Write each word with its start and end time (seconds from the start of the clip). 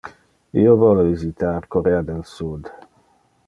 Io 0.61 0.71
vole 0.83 1.03
visitar 1.09 1.53
Corea 1.77 2.01
del 2.11 2.27
Sud. 2.33 2.75